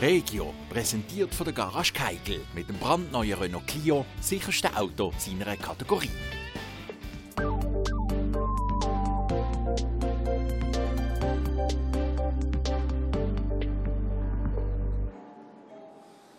[0.00, 6.10] Regio, präsentiert von der Garage Keigel mit dem brandneuen Renault Clio, sicherste Auto seiner Kategorie.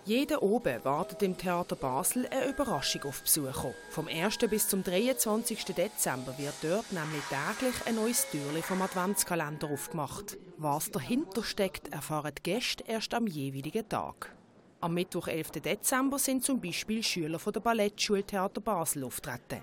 [0.07, 3.73] Jeden oben wartet im Theater Basel eine Überraschung auf Besucher.
[3.89, 4.37] Vom 1.
[4.49, 5.65] bis zum 23.
[5.65, 10.37] Dezember wird dort nämlich täglich ein neues Türchen vom Adventskalender aufgemacht.
[10.55, 14.33] Was dahinter steckt, erfahren die Gäste erst am jeweiligen Tag.
[14.79, 15.51] Am Mittwoch, 11.
[15.51, 19.61] Dezember, sind zum Beispiel Schüler von der Ballettschule Theater Basel auftreten.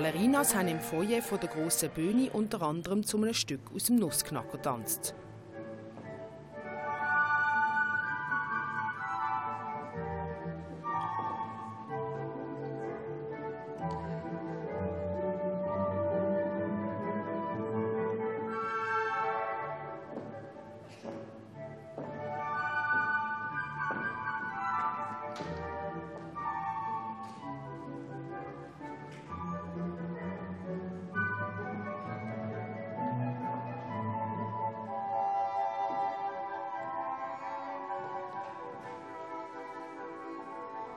[0.00, 3.96] Ballerinas haben im Foyer von der grossen Bühne unter anderem zu einem Stück aus dem
[3.96, 5.14] Nussknacker getanzt.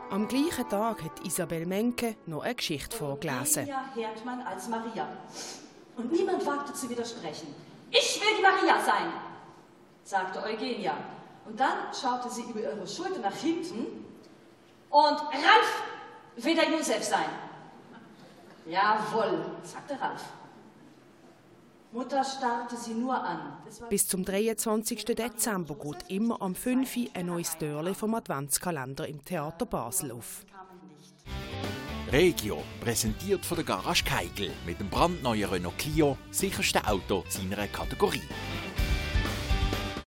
[0.09, 3.63] Am gleichen Tag hat Isabel Menke noch eine Geschichte vorgelesen.
[3.63, 5.07] Eugenia Herdmann als Maria.
[5.97, 7.53] Und niemand wagte zu widersprechen.
[7.89, 9.11] Ich will die Maria sein,
[10.03, 10.95] sagte Eugenia.
[11.45, 14.05] Und dann schaute sie über ihre Schulter nach hinten
[14.89, 15.83] und Ralf
[16.38, 17.29] will der Josef sein.
[18.66, 20.23] Jawohl, sagte Ralf.
[21.93, 23.53] Mutter starrte sie nur an.
[23.87, 25.05] Bis zum 23.
[25.05, 26.97] Dezember geht immer am 5.
[26.97, 30.43] Uhr ein neues Türchen vom Adventskalender im Theater Basel auf.
[32.11, 38.21] Regio, präsentiert von der Garage Keigel mit dem brandneuen Renault Clio, sicherste Auto seiner Kategorie.